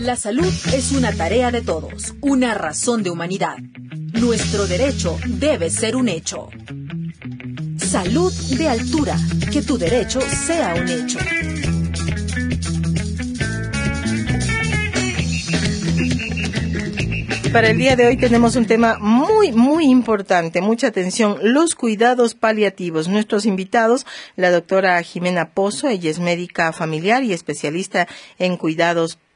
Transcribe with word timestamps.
La 0.00 0.16
salud 0.16 0.50
es 0.72 0.92
una 0.92 1.12
tarea 1.12 1.50
de 1.50 1.60
todos, 1.60 2.14
una 2.22 2.54
razón 2.54 3.02
de 3.02 3.10
humanidad. 3.10 3.58
Nuestro 4.14 4.66
derecho 4.66 5.18
debe 5.26 5.68
ser 5.68 5.94
un 5.94 6.08
hecho. 6.08 6.48
Salud 7.76 8.32
de 8.56 8.66
altura, 8.66 9.14
que 9.52 9.60
tu 9.60 9.76
derecho 9.76 10.22
sea 10.22 10.74
un 10.74 10.88
hecho. 10.88 11.18
Para 17.52 17.68
el 17.68 17.76
día 17.76 17.94
de 17.94 18.06
hoy 18.06 18.16
tenemos 18.16 18.56
un 18.56 18.64
tema 18.64 18.96
muy, 18.98 19.52
muy 19.52 19.84
importante. 19.84 20.62
Mucha 20.62 20.86
atención. 20.86 21.36
Los 21.42 21.74
cuidados 21.74 22.34
paliativos. 22.34 23.08
Nuestros 23.08 23.44
invitados, 23.44 24.06
la 24.36 24.50
doctora 24.50 25.02
Jimena 25.02 25.50
Pozo, 25.50 25.88
ella 25.88 26.10
es 26.10 26.20
médica 26.20 26.72
familiar 26.72 27.22
y 27.22 27.34
especialista 27.34 28.08
en 28.38 28.56
cuidados 28.56 29.16
paliativos 29.16 29.29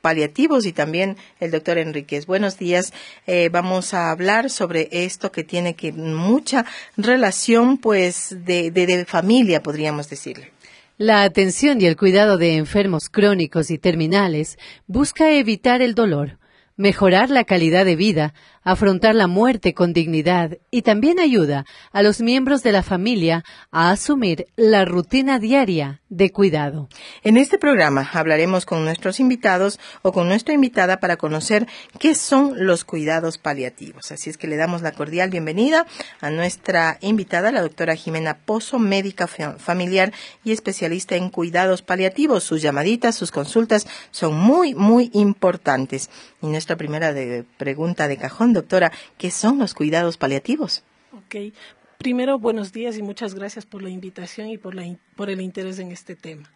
y 0.66 0.72
también 0.72 1.16
el 1.40 1.50
doctor 1.50 1.78
Enríquez. 1.78 2.26
Buenos 2.26 2.58
días. 2.58 2.92
Eh, 3.26 3.48
vamos 3.50 3.94
a 3.94 4.10
hablar 4.10 4.50
sobre 4.50 4.88
esto 4.90 5.32
que 5.32 5.44
tiene 5.44 5.74
que 5.74 5.92
mucha 5.92 6.66
relación, 6.98 7.78
pues, 7.78 8.36
de, 8.44 8.70
de 8.70 9.04
familia, 9.06 9.62
podríamos 9.62 10.10
decirle. 10.10 10.52
La 10.98 11.22
atención 11.22 11.80
y 11.80 11.86
el 11.86 11.96
cuidado 11.96 12.36
de 12.36 12.56
enfermos 12.56 13.08
crónicos 13.08 13.70
y 13.70 13.78
terminales 13.78 14.58
busca 14.86 15.30
evitar 15.30 15.80
el 15.80 15.94
dolor 15.94 16.38
mejorar 16.76 17.30
la 17.30 17.44
calidad 17.44 17.84
de 17.84 17.96
vida, 17.96 18.34
afrontar 18.64 19.14
la 19.14 19.26
muerte 19.26 19.74
con 19.74 19.92
dignidad 19.92 20.58
y 20.70 20.82
también 20.82 21.20
ayuda 21.20 21.66
a 21.92 22.02
los 22.02 22.20
miembros 22.20 22.62
de 22.62 22.72
la 22.72 22.82
familia 22.82 23.44
a 23.70 23.90
asumir 23.90 24.46
la 24.56 24.84
rutina 24.84 25.38
diaria 25.38 26.00
de 26.08 26.30
cuidado. 26.30 26.88
En 27.22 27.36
este 27.36 27.58
programa 27.58 28.08
hablaremos 28.12 28.64
con 28.64 28.84
nuestros 28.84 29.20
invitados 29.20 29.78
o 30.02 30.12
con 30.12 30.28
nuestra 30.28 30.54
invitada 30.54 30.98
para 30.98 31.16
conocer 31.16 31.66
qué 31.98 32.14
son 32.14 32.64
los 32.64 32.84
cuidados 32.84 33.36
paliativos. 33.36 34.10
Así 34.12 34.30
es 34.30 34.38
que 34.38 34.46
le 34.46 34.56
damos 34.56 34.80
la 34.82 34.92
cordial 34.92 35.30
bienvenida 35.30 35.86
a 36.20 36.30
nuestra 36.30 36.98
invitada, 37.00 37.52
la 37.52 37.62
doctora 37.62 37.96
Jimena 37.96 38.38
Pozo, 38.38 38.78
médica 38.78 39.26
familiar 39.26 40.12
y 40.42 40.52
especialista 40.52 41.16
en 41.16 41.28
cuidados 41.28 41.82
paliativos. 41.82 42.44
Sus 42.44 42.62
llamaditas, 42.62 43.14
sus 43.14 43.30
consultas 43.30 43.86
son 44.10 44.34
muy, 44.34 44.74
muy 44.74 45.10
importantes. 45.12 46.08
Y 46.40 46.46
nuestra 46.46 46.76
primera 46.76 47.12
pregunta 47.58 48.08
de 48.08 48.16
cajón 48.16 48.53
doctora, 48.54 48.92
¿qué 49.18 49.30
son 49.30 49.58
los 49.58 49.74
cuidados 49.74 50.16
paliativos? 50.16 50.84
Ok. 51.12 51.54
Primero, 51.98 52.38
buenos 52.38 52.72
días 52.72 52.98
y 52.98 53.02
muchas 53.02 53.34
gracias 53.34 53.66
por 53.66 53.82
la 53.82 53.90
invitación 53.90 54.48
y 54.48 54.58
por, 54.58 54.74
por 55.16 55.30
el 55.30 55.40
interés 55.40 55.78
en 55.78 55.92
este 55.92 56.16
tema. 56.16 56.50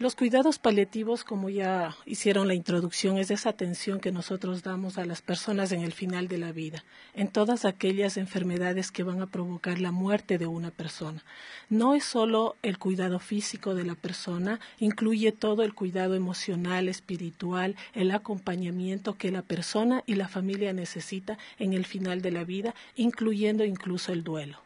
Los 0.00 0.16
cuidados 0.16 0.58
paliativos, 0.58 1.24
como 1.24 1.50
ya 1.50 1.94
hicieron 2.06 2.48
la 2.48 2.54
introducción, 2.54 3.18
es 3.18 3.30
esa 3.30 3.50
atención 3.50 4.00
que 4.00 4.12
nosotros 4.12 4.62
damos 4.62 4.96
a 4.96 5.04
las 5.04 5.20
personas 5.20 5.72
en 5.72 5.82
el 5.82 5.92
final 5.92 6.26
de 6.26 6.38
la 6.38 6.52
vida, 6.52 6.84
en 7.12 7.28
todas 7.28 7.66
aquellas 7.66 8.16
enfermedades 8.16 8.92
que 8.92 9.02
van 9.02 9.20
a 9.20 9.26
provocar 9.26 9.78
la 9.78 9.90
muerte 9.92 10.38
de 10.38 10.46
una 10.46 10.70
persona. 10.70 11.22
No 11.68 11.94
es 11.94 12.04
solo 12.04 12.56
el 12.62 12.78
cuidado 12.78 13.18
físico 13.18 13.74
de 13.74 13.84
la 13.84 13.94
persona, 13.94 14.58
incluye 14.78 15.32
todo 15.32 15.64
el 15.64 15.74
cuidado 15.74 16.14
emocional, 16.14 16.88
espiritual, 16.88 17.76
el 17.92 18.12
acompañamiento 18.12 19.18
que 19.18 19.30
la 19.30 19.42
persona 19.42 20.02
y 20.06 20.14
la 20.14 20.28
familia 20.28 20.72
necesita 20.72 21.36
en 21.58 21.74
el 21.74 21.84
final 21.84 22.22
de 22.22 22.32
la 22.32 22.44
vida, 22.44 22.74
incluyendo 22.96 23.66
incluso 23.66 24.14
el 24.14 24.24
duelo. 24.24 24.60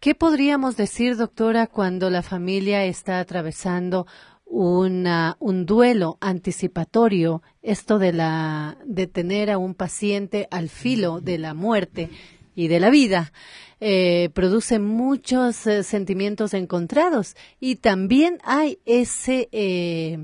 ¿Qué 0.00 0.14
podríamos 0.14 0.76
decir, 0.76 1.16
doctora, 1.16 1.66
cuando 1.66 2.08
la 2.08 2.22
familia 2.22 2.84
está 2.84 3.20
atravesando 3.20 4.06
un 4.50 5.64
duelo 5.64 6.18
anticipatorio, 6.20 7.42
esto 7.62 7.98
de, 7.98 8.12
la, 8.12 8.76
de 8.84 9.06
tener 9.06 9.50
a 9.50 9.58
un 9.58 9.74
paciente 9.74 10.48
al 10.50 10.68
filo 10.68 11.20
de 11.20 11.38
la 11.38 11.54
muerte 11.54 12.10
y 12.54 12.68
de 12.68 12.80
la 12.80 12.90
vida, 12.90 13.32
eh, 13.80 14.28
produce 14.34 14.78
muchos 14.78 15.66
eh, 15.66 15.82
sentimientos 15.82 16.52
encontrados 16.52 17.36
y 17.60 17.76
también 17.76 18.38
hay 18.44 18.78
ese 18.84 19.48
eh, 19.52 20.18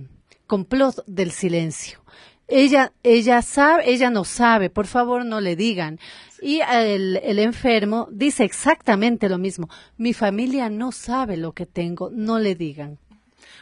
complot 0.47 1.05
del 1.07 1.31
silencio. 1.31 2.01
Ella, 2.49 2.93
ella 3.03 3.43
sabe, 3.43 3.91
ella 3.91 4.11
no 4.11 4.25
sabe, 4.25 4.71
por 4.71 4.87
favor 4.87 5.25
no 5.25 5.41
le 5.41 5.57
digan. 5.57 5.99
Y 6.43 6.61
el, 6.61 7.17
el 7.23 7.39
enfermo 7.39 8.09
dice 8.13 8.45
exactamente 8.45 9.29
lo 9.29 9.39
mismo. 9.39 9.69
Mi 9.97 10.13
familia 10.13 10.69
no 10.69 10.93
sabe 10.93 11.37
lo 11.37 11.53
que 11.53 11.67
tengo, 11.67 12.11
no 12.13 12.39
le 12.39 12.55
digan. 12.55 12.99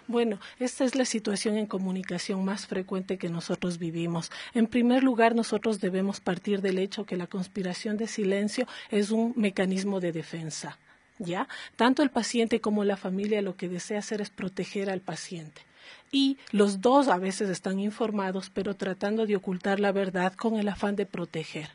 Bueno, 0.07 0.39
esta 0.59 0.85
es 0.85 0.95
la 0.95 1.05
situación 1.05 1.57
en 1.57 1.67
comunicación 1.67 2.45
más 2.45 2.67
frecuente 2.67 3.17
que 3.17 3.29
nosotros 3.29 3.79
vivimos. 3.79 4.31
En 4.53 4.67
primer 4.67 5.03
lugar, 5.03 5.35
nosotros 5.35 5.81
debemos 5.81 6.21
partir 6.21 6.61
del 6.61 6.79
hecho 6.79 7.07
que 7.07 7.17
la 7.17 7.27
conspiración 7.27 7.97
de 7.97 8.07
silencio 8.07 8.67
es 8.91 9.11
un 9.11 9.33
mecanismo 9.37 10.01
de 10.01 10.13
defensa. 10.13 10.79
¿Ya? 11.19 11.47
Tanto 11.77 12.03
el 12.03 12.11
paciente 12.11 12.61
como 12.61 12.83
la 12.83 12.97
familia 12.97 13.41
lo 13.41 13.57
que 13.57 13.69
desea 13.69 14.01
hacer 14.01 14.21
es 14.21 14.31
proteger 14.31 14.91
al 14.91 15.01
paciente 15.01 15.63
y 16.11 16.39
los 16.51 16.81
dos 16.81 17.09
a 17.09 17.19
veces 17.19 17.51
están 17.51 17.79
informados, 17.81 18.51
pero 18.51 18.75
tratando 18.75 19.27
de 19.27 19.37
ocultar 19.37 19.81
la 19.81 19.93
verdad 19.93 20.33
con 20.35 20.57
el 20.57 20.69
afán 20.69 20.97
de 20.97 21.07
proteger. 21.07 21.71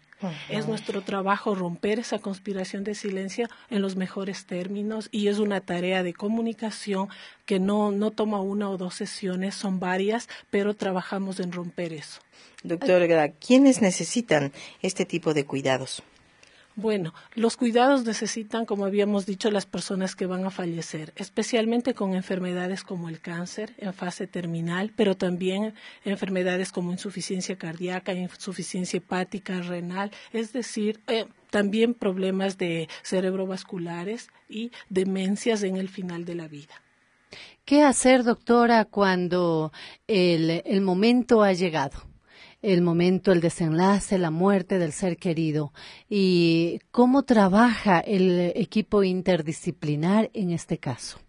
Es 0.49 0.67
nuestro 0.67 1.01
trabajo 1.01 1.55
romper 1.55 1.99
esa 1.99 2.19
conspiración 2.19 2.83
de 2.83 2.95
silencio 2.95 3.47
en 3.69 3.81
los 3.81 3.95
mejores 3.95 4.45
términos 4.45 5.07
y 5.11 5.27
es 5.27 5.39
una 5.39 5.61
tarea 5.61 6.03
de 6.03 6.13
comunicación 6.13 7.07
que 7.45 7.59
no, 7.59 7.91
no 7.91 8.11
toma 8.11 8.41
una 8.41 8.69
o 8.69 8.77
dos 8.77 8.95
sesiones, 8.95 9.55
son 9.55 9.79
varias, 9.79 10.27
pero 10.49 10.73
trabajamos 10.75 11.39
en 11.39 11.51
romper 11.51 11.93
eso. 11.93 12.21
Doctora, 12.63 13.29
¿quiénes 13.29 13.81
necesitan 13.81 14.51
este 14.81 15.05
tipo 15.05 15.33
de 15.33 15.45
cuidados? 15.45 16.03
Bueno, 16.75 17.13
los 17.35 17.57
cuidados 17.57 18.05
necesitan, 18.05 18.65
como 18.65 18.85
habíamos 18.85 19.25
dicho, 19.25 19.51
las 19.51 19.65
personas 19.65 20.15
que 20.15 20.27
van 20.27 20.45
a 20.45 20.49
fallecer, 20.49 21.11
especialmente 21.17 21.93
con 21.93 22.13
enfermedades 22.13 22.83
como 22.83 23.09
el 23.09 23.19
cáncer 23.19 23.73
en 23.79 23.93
fase 23.93 24.27
terminal, 24.27 24.93
pero 24.95 25.17
también 25.17 25.73
enfermedades 26.05 26.71
como 26.71 26.91
insuficiencia 26.91 27.57
cardíaca, 27.57 28.13
insuficiencia 28.13 28.97
hepática, 28.97 29.61
renal, 29.61 30.11
es 30.31 30.53
decir, 30.53 31.01
eh, 31.07 31.25
también 31.49 31.93
problemas 31.93 32.57
de 32.57 32.87
cerebrovasculares 33.03 34.29
y 34.47 34.71
demencias 34.89 35.63
en 35.63 35.75
el 35.75 35.89
final 35.89 36.23
de 36.23 36.35
la 36.35 36.47
vida. 36.47 36.81
¿Qué 37.65 37.83
hacer, 37.83 38.23
doctora, 38.23 38.85
cuando 38.85 39.73
el 40.07 40.81
momento 40.81 41.43
ha 41.43 41.53
llegado? 41.53 42.08
El 42.61 42.81
momento, 42.81 43.31
el 43.31 43.41
desenlace, 43.41 44.17
la 44.17 44.31
muerte 44.31 44.79
del 44.79 44.91
ser 44.91 45.17
querido 45.17 45.71
y 46.09 46.79
cómo 46.91 47.23
trabaja 47.23 47.99
el 47.99 48.51
equipo 48.55 49.03
interdisciplinar 49.03 50.29
en 50.33 50.51
este 50.51 50.77
caso. 50.77 51.19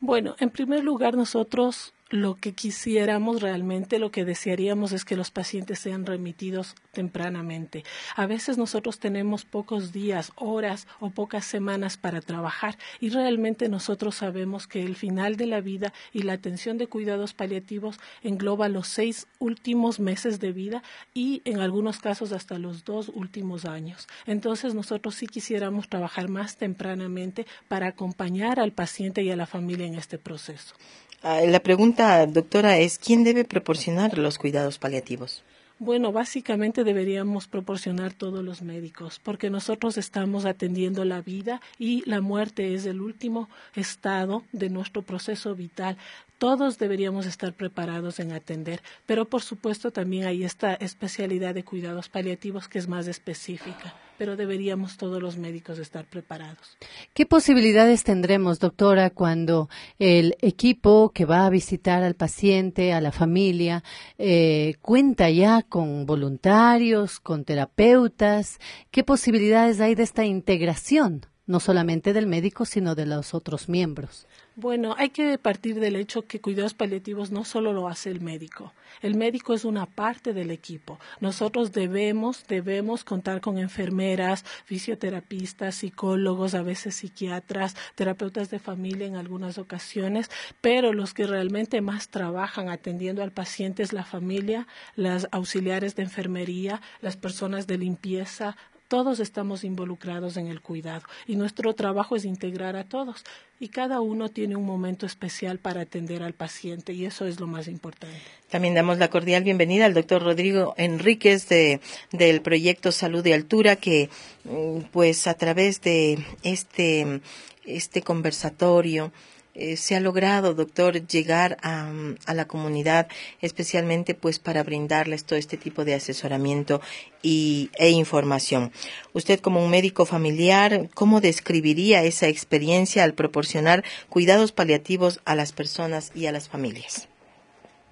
Bueno, 0.00 0.36
en 0.38 0.50
primer 0.50 0.84
lugar, 0.84 1.16
nosotros 1.16 1.92
lo 2.10 2.36
que 2.36 2.52
quisiéramos 2.52 3.42
realmente, 3.42 3.98
lo 3.98 4.10
que 4.10 4.24
desearíamos 4.24 4.92
es 4.92 5.04
que 5.04 5.16
los 5.16 5.30
pacientes 5.30 5.78
sean 5.78 6.06
remitidos 6.06 6.74
tempranamente. 6.92 7.84
A 8.16 8.26
veces 8.26 8.56
nosotros 8.56 8.98
tenemos 8.98 9.44
pocos 9.44 9.92
días, 9.92 10.32
horas 10.36 10.86
o 11.00 11.10
pocas 11.10 11.44
semanas 11.44 11.96
para 11.96 12.20
trabajar 12.20 12.78
y 13.00 13.10
realmente 13.10 13.68
nosotros 13.68 14.16
sabemos 14.16 14.66
que 14.66 14.82
el 14.82 14.96
final 14.96 15.36
de 15.36 15.46
la 15.46 15.60
vida 15.60 15.92
y 16.12 16.22
la 16.22 16.32
atención 16.34 16.78
de 16.78 16.86
cuidados 16.86 17.34
paliativos 17.34 18.00
engloba 18.22 18.68
los 18.68 18.88
seis 18.88 19.26
últimos 19.38 20.00
meses 20.00 20.40
de 20.40 20.52
vida 20.52 20.82
y 21.12 21.42
en 21.44 21.60
algunos 21.60 21.98
casos 21.98 22.32
hasta 22.32 22.58
los 22.58 22.84
dos 22.84 23.10
últimos 23.14 23.66
años. 23.66 24.08
Entonces 24.26 24.74
nosotros 24.74 25.14
sí 25.14 25.26
quisiéramos 25.26 25.88
trabajar 25.88 26.28
más 26.28 26.56
tempranamente 26.56 27.46
para 27.68 27.88
acompañar 27.88 28.60
al 28.60 28.72
paciente 28.72 29.22
y 29.22 29.30
a 29.30 29.36
la 29.36 29.46
familia 29.46 29.86
en 29.86 29.94
este 29.94 30.18
proceso. 30.18 30.74
Ah, 31.20 31.40
la 31.44 31.58
pregunta, 31.58 31.97
doctora, 31.98 32.78
es 32.78 32.98
¿quién 32.98 33.24
debe 33.24 33.44
proporcionar 33.44 34.18
los 34.18 34.38
cuidados 34.38 34.78
paliativos? 34.78 35.42
Bueno, 35.80 36.12
básicamente 36.12 36.84
deberíamos 36.84 37.48
proporcionar 37.48 38.12
todos 38.12 38.44
los 38.44 38.62
médicos, 38.62 39.20
porque 39.22 39.50
nosotros 39.50 39.96
estamos 39.98 40.44
atendiendo 40.44 41.04
la 41.04 41.22
vida 41.22 41.60
y 41.78 42.08
la 42.08 42.20
muerte 42.20 42.74
es 42.74 42.86
el 42.86 43.00
último 43.00 43.48
estado 43.74 44.44
de 44.52 44.70
nuestro 44.70 45.02
proceso 45.02 45.54
vital. 45.56 45.96
Todos 46.38 46.78
deberíamos 46.78 47.26
estar 47.26 47.52
preparados 47.52 48.20
en 48.20 48.32
atender, 48.32 48.80
pero 49.06 49.24
por 49.24 49.42
supuesto 49.42 49.90
también 49.90 50.26
hay 50.26 50.44
esta 50.44 50.74
especialidad 50.74 51.54
de 51.54 51.64
cuidados 51.64 52.08
paliativos 52.08 52.68
que 52.68 52.78
es 52.78 52.86
más 52.86 53.08
específica 53.08 53.94
pero 54.18 54.36
deberíamos 54.36 54.96
todos 54.96 55.22
los 55.22 55.38
médicos 55.38 55.78
estar 55.78 56.04
preparados. 56.04 56.76
¿Qué 57.14 57.24
posibilidades 57.24 58.04
tendremos, 58.04 58.58
doctora, 58.58 59.10
cuando 59.10 59.68
el 59.98 60.36
equipo 60.40 61.10
que 61.14 61.24
va 61.24 61.46
a 61.46 61.50
visitar 61.50 62.02
al 62.02 62.14
paciente, 62.14 62.92
a 62.92 63.00
la 63.00 63.12
familia, 63.12 63.84
eh, 64.18 64.74
cuenta 64.82 65.30
ya 65.30 65.62
con 65.62 66.04
voluntarios, 66.04 67.20
con 67.20 67.44
terapeutas? 67.44 68.58
¿Qué 68.90 69.04
posibilidades 69.04 69.80
hay 69.80 69.94
de 69.94 70.02
esta 70.02 70.24
integración? 70.24 71.26
No 71.48 71.60
solamente 71.60 72.12
del 72.12 72.26
médico, 72.26 72.66
sino 72.66 72.94
de 72.94 73.06
los 73.06 73.34
otros 73.34 73.68
miembros. 73.68 74.26
Bueno, 74.54 74.94
hay 74.98 75.10
que 75.10 75.38
partir 75.38 75.80
del 75.80 75.96
hecho 75.96 76.26
que 76.26 76.40
cuidados 76.40 76.74
paliativos 76.74 77.30
no 77.30 77.44
solo 77.44 77.72
lo 77.72 77.88
hace 77.88 78.10
el 78.10 78.20
médico. 78.20 78.74
El 79.00 79.14
médico 79.14 79.54
es 79.54 79.64
una 79.64 79.86
parte 79.86 80.34
del 80.34 80.50
equipo. 80.50 80.98
Nosotros 81.20 81.72
debemos, 81.72 82.44
debemos 82.48 83.02
contar 83.02 83.40
con 83.40 83.56
enfermeras, 83.56 84.44
fisioterapistas, 84.64 85.76
psicólogos, 85.76 86.54
a 86.54 86.62
veces 86.62 86.96
psiquiatras, 86.96 87.76
terapeutas 87.94 88.50
de 88.50 88.58
familia 88.58 89.06
en 89.06 89.16
algunas 89.16 89.56
ocasiones, 89.58 90.30
pero 90.60 90.92
los 90.92 91.14
que 91.14 91.26
realmente 91.26 91.80
más 91.80 92.08
trabajan 92.08 92.68
atendiendo 92.68 93.22
al 93.22 93.32
paciente 93.32 93.82
es 93.82 93.94
la 93.94 94.04
familia, 94.04 94.66
las 94.96 95.28
auxiliares 95.30 95.96
de 95.96 96.02
enfermería, 96.02 96.82
las 97.00 97.16
personas 97.16 97.66
de 97.66 97.78
limpieza, 97.78 98.56
todos 98.88 99.20
estamos 99.20 99.64
involucrados 99.64 100.36
en 100.38 100.48
el 100.48 100.60
cuidado 100.60 101.02
y 101.26 101.36
nuestro 101.36 101.74
trabajo 101.74 102.16
es 102.16 102.24
integrar 102.24 102.74
a 102.74 102.84
todos 102.84 103.22
y 103.60 103.68
cada 103.68 104.00
uno 104.00 104.30
tiene 104.30 104.56
un 104.56 104.64
momento 104.64 105.04
especial 105.04 105.58
para 105.58 105.82
atender 105.82 106.22
al 106.22 106.32
paciente 106.32 106.94
y 106.94 107.04
eso 107.04 107.26
es 107.26 107.38
lo 107.38 107.46
más 107.46 107.68
importante. 107.68 108.18
También 108.50 108.74
damos 108.74 108.98
la 108.98 109.10
cordial 109.10 109.44
bienvenida 109.44 109.84
al 109.84 109.94
doctor 109.94 110.22
Rodrigo 110.22 110.74
Enríquez 110.78 111.48
de, 111.48 111.80
del 112.12 112.40
proyecto 112.40 112.90
Salud 112.90 113.22
de 113.22 113.34
Altura 113.34 113.76
que 113.76 114.08
mm, 114.44 114.90
pues 114.90 115.26
a 115.26 115.34
través 115.34 115.82
de 115.82 116.18
este, 116.42 117.20
este 117.64 118.02
conversatorio 118.02 119.12
eh, 119.58 119.76
se 119.76 119.96
ha 119.96 120.00
logrado, 120.00 120.54
doctor, 120.54 121.06
llegar 121.06 121.56
a, 121.62 121.90
a, 122.26 122.34
la 122.34 122.46
comunidad, 122.46 123.08
especialmente 123.40 124.14
pues 124.14 124.38
para 124.38 124.62
brindarles 124.62 125.24
todo 125.24 125.38
este 125.38 125.56
tipo 125.56 125.84
de 125.84 125.94
asesoramiento 125.94 126.80
y, 127.22 127.70
e 127.76 127.90
información. 127.90 128.70
Usted 129.12 129.40
como 129.40 129.64
un 129.64 129.70
médico 129.70 130.06
familiar, 130.06 130.88
¿cómo 130.94 131.20
describiría 131.20 132.04
esa 132.04 132.28
experiencia 132.28 133.02
al 133.02 133.14
proporcionar 133.14 133.84
cuidados 134.08 134.52
paliativos 134.52 135.20
a 135.24 135.34
las 135.34 135.52
personas 135.52 136.12
y 136.14 136.26
a 136.26 136.32
las 136.32 136.48
familias? 136.48 137.08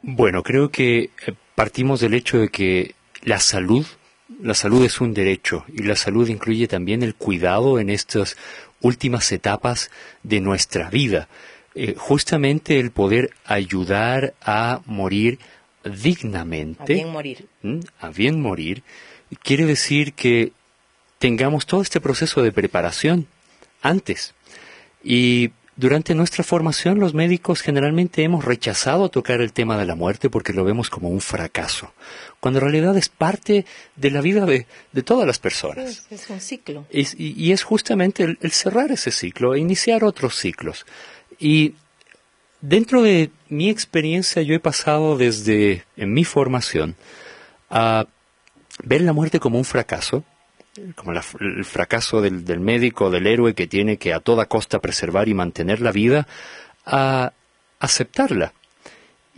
Bueno, 0.03 0.45
creo 0.45 0.71
que 0.71 0.99
eh, 0.99 1.11
partimos 1.57 2.01
del 2.01 2.15
hecho 2.15 2.39
de 2.39 2.49
que 2.49 2.95
la 3.23 3.41
salud, 3.41 3.85
la 4.41 4.55
salud 4.55 4.85
es 4.85 5.01
un 5.01 5.15
derecho 5.15 5.65
y 5.73 5.83
la 5.83 5.97
salud 5.97 6.29
incluye 6.29 6.69
también 6.69 7.03
el 7.03 7.17
cuidado 7.17 7.81
en 7.81 7.91
estas 7.91 8.37
últimas 8.81 9.33
etapas 9.33 9.91
de 10.23 10.41
nuestra 10.41 10.91
vida. 10.91 11.29
Eh, 11.78 11.94
justamente 11.99 12.81
el 12.81 12.90
poder 12.90 13.34
ayudar 13.44 14.32
a 14.40 14.81
morir 14.87 15.38
dignamente. 15.84 16.94
A 16.94 16.96
bien 16.96 17.12
morir. 17.12 17.49
A 18.00 18.08
bien 18.08 18.40
morir. 18.40 18.82
Quiere 19.43 19.67
decir 19.67 20.14
que 20.14 20.52
tengamos 21.19 21.67
todo 21.67 21.82
este 21.82 22.00
proceso 22.00 22.43
de 22.43 22.50
preparación 22.50 23.26
antes. 23.82 24.32
Y 25.05 25.50
durante 25.76 26.14
nuestra 26.14 26.43
formación 26.44 26.99
los 26.99 27.12
médicos 27.12 27.61
generalmente 27.61 28.23
hemos 28.23 28.46
rechazado 28.46 29.11
tocar 29.11 29.43
el 29.43 29.52
tema 29.52 29.76
de 29.76 29.84
la 29.84 29.94
muerte 29.94 30.31
porque 30.31 30.55
lo 30.55 30.64
vemos 30.64 30.88
como 30.88 31.11
un 31.11 31.20
fracaso, 31.20 31.93
cuando 32.40 32.61
en 32.61 32.64
realidad 32.64 32.96
es 32.96 33.11
parte 33.11 33.67
de 33.96 34.11
la 34.11 34.23
vida 34.23 34.46
de, 34.46 34.67
de 34.93 35.02
todas 35.02 35.26
las 35.26 35.38
personas. 35.38 36.06
Es, 36.08 36.23
es 36.23 36.31
un 36.31 36.40
ciclo. 36.40 36.87
y, 36.90 37.05
y, 37.19 37.52
es 37.52 37.62
justamente 37.62 38.23
el, 38.23 38.38
el 38.40 38.52
cerrar 38.52 38.90
ese 38.90 39.11
ciclo 39.11 39.55
e 39.55 39.58
iniciar 39.58 40.05
otros 40.05 40.37
ciclos. 40.37 40.87
Y 41.38 41.75
dentro 42.61 43.03
de 43.03 43.31
mi 43.49 43.69
experiencia 43.71 44.43
yo 44.43 44.55
he 44.55 44.61
pasado 44.61 45.17
desde 45.17 45.85
en 45.97 46.12
mi 46.12 46.25
formación 46.25 46.97
a 47.71 48.06
ver 48.83 49.00
la 49.03 49.12
muerte 49.12 49.41
como 49.41 49.59
un 49.59 49.65
fracaso, 49.65 50.25
como 50.94 51.12
la, 51.12 51.25
el 51.41 51.65
fracaso 51.65 52.21
del, 52.21 52.44
del, 52.44 52.61
médico, 52.61 53.11
del 53.11 53.27
héroe 53.27 53.55
que 53.55 53.67
tiene 53.67 53.97
que 53.97 54.12
a 54.12 54.21
toda 54.21 54.47
costa 54.47 54.81
preservar 54.81 55.29
y 55.29 55.35
mantener 55.35 55.81
la 55.81 55.93
vida, 55.93 56.27
a 56.85 57.33
aceptarla 57.81 58.53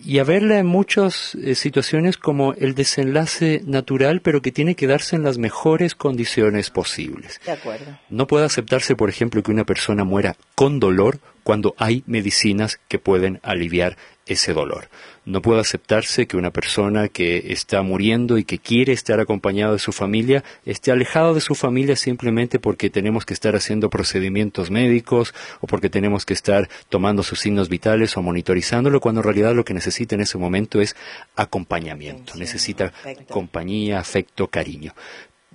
y 0.04 0.18
a 0.18 0.24
verla 0.24 0.58
en 0.58 0.66
muchas 0.66 1.34
eh, 1.34 1.54
situaciones 1.54 2.16
como 2.16 2.54
el 2.54 2.74
desenlace 2.74 3.62
natural, 3.66 4.20
pero 4.20 4.42
que 4.42 4.52
tiene 4.52 4.76
que 4.76 4.86
darse 4.86 5.16
en 5.16 5.24
las 5.24 5.38
mejores 5.38 5.94
condiciones 5.94 6.70
posibles. 6.70 7.40
De 7.44 7.52
acuerdo. 7.52 7.98
No 8.08 8.26
puede 8.26 8.46
aceptarse, 8.46 8.94
por 8.94 9.08
ejemplo, 9.08 9.42
que 9.42 9.50
una 9.50 9.64
persona 9.64 10.04
muera 10.04 10.36
con 10.54 10.78
dolor 10.78 11.18
cuando 11.48 11.74
hay 11.78 12.04
medicinas 12.06 12.78
que 12.88 12.98
pueden 12.98 13.40
aliviar 13.42 13.96
ese 14.26 14.52
dolor. 14.52 14.90
No 15.24 15.40
puede 15.40 15.62
aceptarse 15.62 16.26
que 16.26 16.36
una 16.36 16.50
persona 16.50 17.08
que 17.08 17.54
está 17.54 17.80
muriendo 17.80 18.36
y 18.36 18.44
que 18.44 18.58
quiere 18.58 18.92
estar 18.92 19.18
acompañado 19.18 19.72
de 19.72 19.78
su 19.78 19.92
familia 19.92 20.44
esté 20.66 20.92
alejado 20.92 21.32
de 21.32 21.40
su 21.40 21.54
familia 21.54 21.96
simplemente 21.96 22.58
porque 22.58 22.90
tenemos 22.90 23.24
que 23.24 23.32
estar 23.32 23.56
haciendo 23.56 23.88
procedimientos 23.88 24.70
médicos 24.70 25.32
o 25.62 25.66
porque 25.66 25.88
tenemos 25.88 26.26
que 26.26 26.34
estar 26.34 26.68
tomando 26.90 27.22
sus 27.22 27.40
signos 27.40 27.70
vitales 27.70 28.14
o 28.18 28.22
monitorizándolo 28.22 29.00
cuando 29.00 29.22
en 29.22 29.24
realidad 29.24 29.54
lo 29.54 29.64
que 29.64 29.72
necesita 29.72 30.16
en 30.16 30.20
ese 30.20 30.36
momento 30.36 30.82
es 30.82 30.96
acompañamiento, 31.34 32.34
necesita 32.36 32.92
compañía, 33.30 34.00
afecto, 34.00 34.48
cariño. 34.48 34.92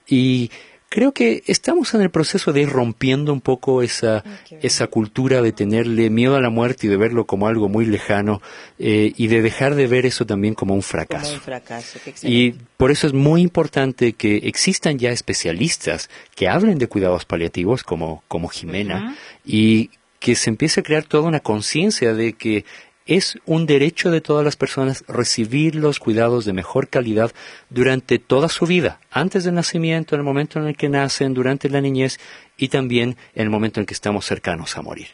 Y 0.07 0.49
creo 0.93 1.11
que 1.11 1.41
estamos 1.47 1.95
en 1.95 2.01
el 2.01 2.11
proceso 2.11 2.53
de 2.53 2.61
ir 2.61 2.69
rompiendo 2.69 3.33
un 3.33 3.41
poco 3.41 3.81
esa, 3.81 4.23
esa 4.61 4.85
cultura 4.85 5.41
de 5.41 5.51
tenerle 5.51 6.11
miedo 6.11 6.35
a 6.35 6.39
la 6.39 6.51
muerte 6.51 6.85
y 6.85 6.89
de 6.91 6.97
verlo 6.97 7.25
como 7.25 7.47
algo 7.47 7.67
muy 7.67 7.87
lejano 7.87 8.43
eh, 8.77 9.11
y 9.17 9.25
de 9.25 9.41
dejar 9.41 9.73
de 9.73 9.87
ver 9.87 10.05
eso 10.05 10.27
también 10.27 10.53
como 10.53 10.75
un 10.75 10.83
fracaso. 10.83 11.25
Como 11.25 11.35
un 11.37 11.41
fracaso 11.41 11.97
y 12.21 12.51
por 12.77 12.91
eso 12.91 13.07
es 13.07 13.13
muy 13.13 13.41
importante 13.41 14.13
que 14.13 14.37
existan 14.43 14.99
ya 14.99 15.09
especialistas 15.09 16.11
que 16.35 16.47
hablen 16.47 16.77
de 16.77 16.85
cuidados 16.85 17.25
paliativos 17.25 17.83
como, 17.83 18.23
como 18.27 18.49
Jimena 18.49 18.97
uh 18.97 19.07
-huh. 19.07 19.15
y 19.45 19.89
que 20.19 20.35
se 20.35 20.51
empiece 20.51 20.81
a 20.81 20.83
crear 20.83 21.05
toda 21.05 21.27
una 21.27 21.39
conciencia 21.39 22.13
de 22.13 22.33
que 22.33 22.65
es 23.05 23.37
un 23.45 23.65
derecho 23.65 24.11
de 24.11 24.21
todas 24.21 24.45
las 24.45 24.55
personas 24.55 25.03
recibir 25.07 25.75
los 25.75 25.99
cuidados 25.99 26.45
de 26.45 26.53
mejor 26.53 26.87
calidad 26.87 27.31
durante 27.69 28.19
toda 28.19 28.49
su 28.49 28.65
vida, 28.65 28.99
antes 29.11 29.43
del 29.43 29.55
nacimiento, 29.55 30.15
en 30.15 30.21
el 30.21 30.25
momento 30.25 30.59
en 30.59 30.67
el 30.67 30.77
que 30.77 30.89
nacen, 30.89 31.33
durante 31.33 31.69
la 31.69 31.81
niñez 31.81 32.19
y 32.57 32.69
también 32.69 33.15
en 33.35 33.43
el 33.43 33.49
momento 33.49 33.79
en 33.79 33.85
que 33.85 33.93
estamos 33.93 34.25
cercanos 34.25 34.77
a 34.77 34.81
morir. 34.81 35.07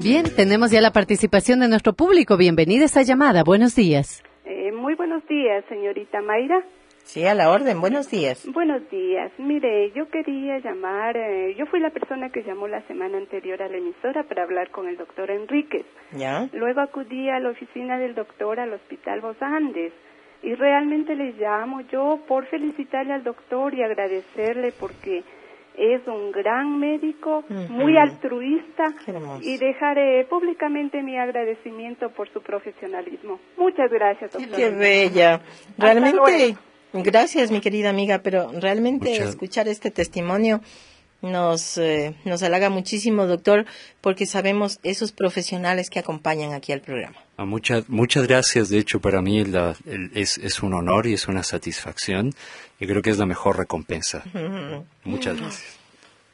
Bien, 0.00 0.24
tenemos 0.34 0.70
ya 0.70 0.80
la 0.80 0.92
participación 0.92 1.60
de 1.60 1.68
nuestro 1.68 1.92
público. 1.92 2.36
Bienvenida 2.36 2.82
a 2.82 2.86
esta 2.86 3.02
llamada. 3.02 3.42
Buenos 3.44 3.74
días. 3.74 4.22
Eh, 4.44 4.72
muy 4.72 4.94
buenos 4.94 5.26
días, 5.28 5.64
señorita 5.68 6.20
Mayra. 6.22 6.62
Sí, 7.04 7.24
a 7.26 7.34
la 7.34 7.50
orden. 7.50 7.80
Buenos 7.80 8.10
días. 8.10 8.46
Buenos 8.50 8.88
días. 8.90 9.30
Mire, 9.38 9.92
yo 9.92 10.08
quería 10.08 10.58
llamar, 10.58 11.16
eh, 11.16 11.54
yo 11.54 11.66
fui 11.66 11.78
la 11.78 11.90
persona 11.90 12.30
que 12.30 12.42
llamó 12.42 12.66
la 12.66 12.80
semana 12.88 13.18
anterior 13.18 13.62
a 13.62 13.68
la 13.68 13.76
emisora 13.76 14.24
para 14.24 14.42
hablar 14.42 14.70
con 14.70 14.88
el 14.88 14.96
doctor 14.96 15.30
Enríquez. 15.30 15.84
¿Ya? 16.12 16.48
Luego 16.52 16.80
acudí 16.80 17.28
a 17.28 17.38
la 17.40 17.50
oficina 17.50 17.98
del 17.98 18.14
doctor 18.14 18.58
al 18.58 18.72
Hospital 18.72 19.20
Vos 19.20 19.36
Andes. 19.40 19.92
Y 20.42 20.54
realmente 20.54 21.14
le 21.14 21.32
llamo 21.32 21.82
yo 21.82 22.20
por 22.26 22.46
felicitarle 22.46 23.12
al 23.12 23.22
doctor 23.22 23.74
y 23.74 23.82
agradecerle 23.82 24.72
porque 24.72 25.22
es 25.76 26.06
un 26.06 26.32
gran 26.32 26.78
médico, 26.78 27.44
uh 27.48 27.52
-huh. 27.52 27.68
muy 27.68 27.96
altruista 27.96 28.94
y 29.40 29.56
dejaré 29.58 30.24
públicamente 30.24 31.02
mi 31.02 31.18
agradecimiento 31.18 32.10
por 32.10 32.28
su 32.30 32.40
profesionalismo. 32.42 33.40
Muchas 33.56 33.90
gracias, 33.90 34.32
doctor. 34.32 34.56
Qué 34.56 34.70
bella. 34.70 35.40
Realmente 35.78 36.56
Gracias, 37.02 37.50
mi 37.50 37.60
querida 37.60 37.90
amiga, 37.90 38.20
pero 38.20 38.52
realmente 38.52 39.10
Muchas... 39.10 39.30
escuchar 39.30 39.68
este 39.68 39.90
testimonio 39.90 40.60
nos, 41.22 41.78
eh, 41.78 42.14
nos 42.24 42.42
halaga 42.42 42.70
muchísimo, 42.70 43.26
doctor, 43.26 43.66
porque 44.00 44.26
sabemos 44.26 44.78
esos 44.82 45.12
profesionales 45.12 45.90
que 45.90 45.98
acompañan 45.98 46.52
aquí 46.52 46.72
al 46.72 46.80
programa. 46.80 47.16
Ah, 47.36 47.44
muchas, 47.44 47.88
muchas 47.88 48.26
gracias. 48.26 48.68
De 48.68 48.78
hecho, 48.78 49.00
para 49.00 49.22
mí 49.22 49.44
la, 49.44 49.74
el, 49.86 50.10
es, 50.14 50.38
es 50.38 50.62
un 50.62 50.74
honor 50.74 51.06
y 51.06 51.14
es 51.14 51.26
una 51.26 51.42
satisfacción 51.42 52.32
y 52.78 52.86
creo 52.86 53.02
que 53.02 53.10
es 53.10 53.18
la 53.18 53.26
mejor 53.26 53.58
recompensa. 53.58 54.22
Uh 54.32 54.38
-huh. 54.38 54.84
Muchas 55.04 55.36
gracias. 55.38 55.84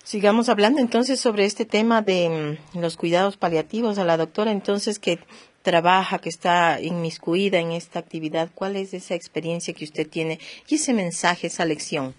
Sigamos 0.03 0.49
hablando 0.49 0.81
entonces 0.81 1.21
sobre 1.21 1.45
este 1.45 1.65
tema 1.65 2.03
de 2.03 2.59
um, 2.75 2.81
los 2.81 2.97
cuidados 2.97 3.37
paliativos 3.37 3.99
a 3.99 4.05
la 4.05 4.17
doctora, 4.17 4.51
entonces 4.51 4.99
que 4.99 5.21
trabaja, 5.63 6.19
que 6.19 6.29
está 6.29 6.81
inmiscuida 6.81 7.59
en 7.59 7.73
esta 7.73 7.99
actividad, 7.99 8.51
¿cuál 8.55 8.77
es 8.77 8.95
esa 8.95 9.15
experiencia 9.15 9.75
que 9.75 9.85
usted 9.85 10.09
tiene 10.09 10.39
y 10.69 10.77
ese 10.77 10.95
mensaje, 10.95 11.49
esa 11.49 11.65
lección? 11.65 12.15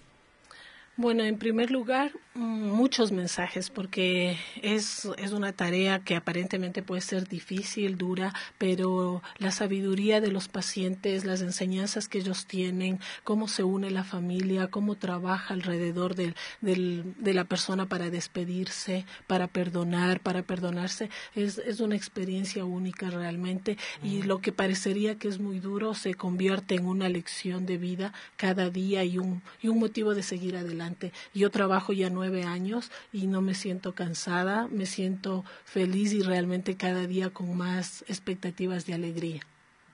Bueno, 0.96 1.24
en 1.24 1.38
primer 1.38 1.70
lugar, 1.70 2.12
muchos 2.34 3.12
mensajes 3.12 3.68
porque 3.68 4.38
es, 4.62 5.08
es 5.18 5.32
una 5.32 5.52
tarea 5.52 5.98
que 6.00 6.16
aparentemente 6.16 6.82
puede 6.82 7.02
ser 7.02 7.28
difícil, 7.28 7.98
dura, 7.98 8.32
pero 8.58 9.22
la 9.38 9.50
sabiduría 9.50 10.20
de 10.20 10.32
los 10.32 10.48
pacientes, 10.48 11.24
las 11.24 11.42
enseñanzas 11.42 12.08
que 12.08 12.18
ellos 12.18 12.46
tienen, 12.46 13.00
cómo 13.24 13.48
se 13.48 13.64
une 13.64 13.90
la 13.90 14.04
familia, 14.04 14.68
cómo 14.68 14.96
trabaja 14.96 15.52
alrededor 15.52 16.14
del, 16.14 16.34
del, 16.60 17.14
de 17.18 17.34
la 17.34 17.44
persona 17.44 17.86
para 17.86 18.08
despedirse, 18.08 19.04
para 19.26 19.46
perdonar, 19.46 20.20
para 20.20 20.42
perdonarse, 20.42 21.10
es, 21.34 21.58
es 21.58 21.80
una 21.80 21.96
experiencia 21.96 22.64
única 22.64 23.10
realmente 23.10 23.76
y 24.02 24.22
lo 24.22 24.40
que 24.40 24.52
parecería 24.52 25.18
que 25.18 25.28
es 25.28 25.38
muy 25.38 25.60
duro 25.60 25.94
se 25.94 26.14
convierte 26.14 26.76
en 26.76 26.86
una 26.86 27.08
lección 27.08 27.66
de 27.66 27.76
vida 27.76 28.12
cada 28.36 28.70
día 28.70 29.04
y 29.04 29.18
un, 29.18 29.42
y 29.60 29.68
un 29.68 29.78
motivo 29.78 30.14
de 30.14 30.22
seguir 30.22 30.56
adelante. 30.56 31.12
Yo 31.34 31.50
trabajo 31.50 31.92
ya 31.92 32.08
nueve 32.22 32.42
49 32.42 32.44
años 32.44 32.90
y 33.12 33.26
no 33.26 33.40
me 33.40 33.54
siento 33.54 33.94
cansada, 33.94 34.68
me 34.70 34.86
siento 34.86 35.44
feliz 35.64 36.12
y 36.12 36.22
realmente 36.22 36.76
cada 36.76 37.06
día 37.06 37.30
con 37.30 37.56
más 37.56 38.04
expectativas 38.08 38.86
de 38.86 38.94
alegría. 38.94 39.40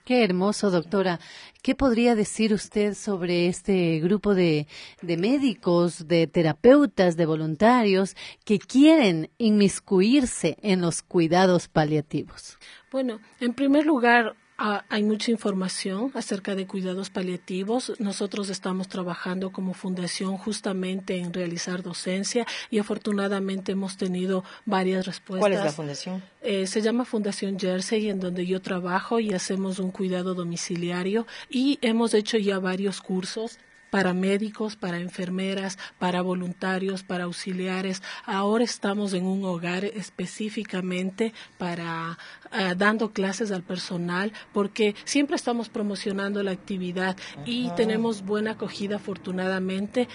Qué 0.05 0.23
hermoso, 0.23 0.71
doctora. 0.71 1.19
¿Qué 1.61 1.75
podría 1.75 2.15
decir 2.15 2.51
usted 2.53 2.95
sobre 2.95 3.47
este 3.47 3.99
grupo 3.99 4.33
de, 4.33 4.67
de, 5.03 5.17
médicos, 5.17 6.07
de 6.07 6.25
terapeutas, 6.25 7.15
de 7.15 7.27
voluntarios 7.27 8.15
que 8.43 8.57
quieren 8.57 9.29
inmiscuirse 9.37 10.57
en 10.61 10.81
los 10.81 11.03
cuidados 11.03 11.67
paliativos? 11.67 12.57
Bueno, 12.91 13.19
en 13.39 13.53
primer 13.53 13.85
lugar, 13.85 14.35
Ah, 14.61 14.83
hay 14.89 15.03
mucha 15.03 15.31
información 15.31 16.11
acerca 16.15 16.53
de 16.53 16.67
cuidados 16.67 17.09
paliativos. 17.09 17.93
Nosotros 17.97 18.49
estamos 18.49 18.89
trabajando 18.89 19.53
como 19.53 19.73
fundación 19.73 20.37
justamente 20.37 21.17
en 21.17 21.31
realizar 21.31 21.81
docencia 21.81 22.45
y 22.69 22.79
afortunadamente 22.79 23.71
hemos 23.71 23.95
tenido 23.95 24.43
varias 24.65 25.05
respuestas. 25.05 25.39
¿Cuál 25.39 25.53
es 25.53 25.63
la 25.63 25.71
fundación? 25.71 26.21
Eh, 26.41 26.67
se 26.67 26.81
llama 26.81 27.05
Fundación 27.05 27.57
Jersey, 27.57 28.09
en 28.09 28.19
donde 28.19 28.45
yo 28.45 28.61
trabajo 28.61 29.21
y 29.21 29.33
hacemos 29.33 29.79
un 29.79 29.91
cuidado 29.91 30.33
domiciliario 30.33 31.25
y 31.49 31.79
hemos 31.81 32.13
hecho 32.13 32.37
ya 32.37 32.59
varios 32.59 32.99
cursos 32.99 33.59
para 33.89 34.13
médicos, 34.13 34.75
para 34.75 34.99
enfermeras, 34.99 35.77
para 35.97 36.21
voluntarios, 36.21 37.03
para 37.03 37.25
auxiliares. 37.25 38.01
Ahora 38.25 38.63
estamos 38.63 39.13
en 39.13 39.25
un 39.25 39.43
hogar 39.45 39.85
específicamente 39.85 41.33
para 41.57 42.17
uh, 42.51 42.75
dando 42.75 43.11
clases 43.11 43.51
al 43.51 43.63
personal 43.63 44.33
porque 44.53 44.95
siempre 45.05 45.35
estamos 45.35 45.69
promocionando 45.69 46.43
la 46.43 46.51
actividad 46.51 47.17
y 47.45 47.69
tenemos 47.71 48.23
buena 48.23 48.51
acogida 48.51 48.97
afortunadamente 48.97 50.07